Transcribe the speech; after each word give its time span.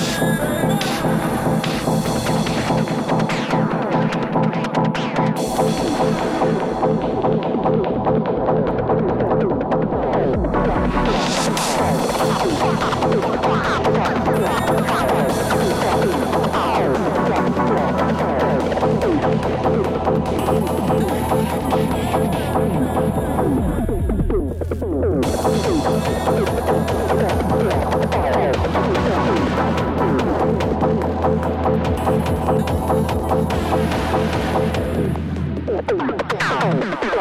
burn 0.00 0.70
up, 0.70 0.80
burn 1.02 1.20
up. 1.20 1.29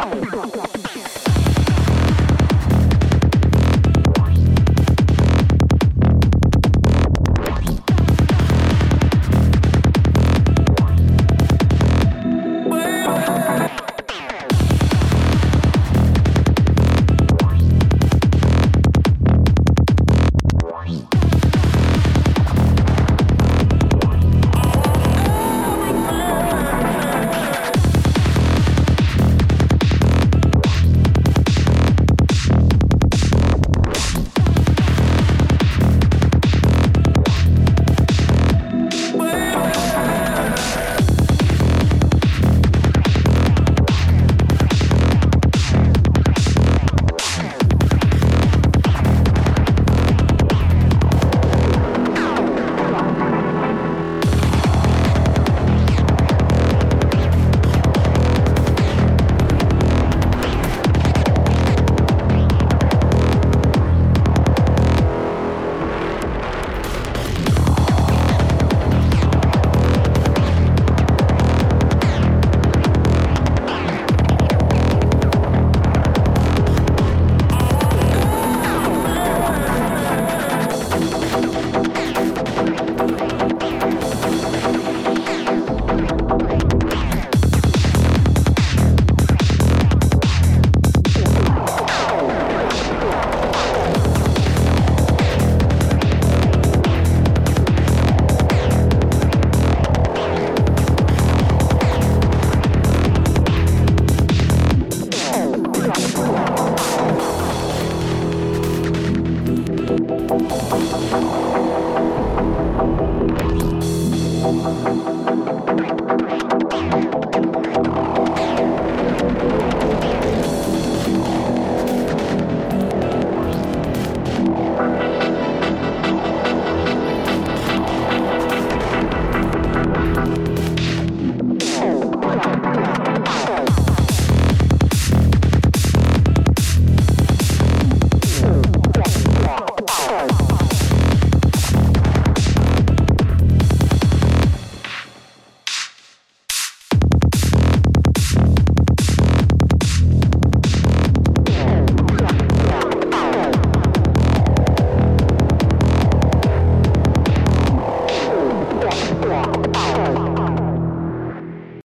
Oh, 0.01 0.68